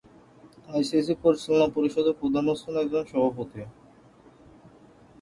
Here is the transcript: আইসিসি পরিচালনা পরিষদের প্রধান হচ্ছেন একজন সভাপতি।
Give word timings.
আইসিসি 0.69 1.13
পরিচালনা 1.23 1.67
পরিষদের 1.75 2.15
প্রধান 2.21 2.43
হচ্ছেন 2.49 2.73
একজন 2.83 3.03
সভাপতি। 3.11 3.61